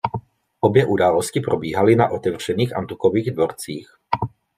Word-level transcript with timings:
Obě 0.59 0.85
události 0.85 1.39
probíhaly 1.41 1.95
na 1.95 2.09
otevřených 2.11 2.75
antukových 2.77 3.31
dvorcích. 3.31 3.87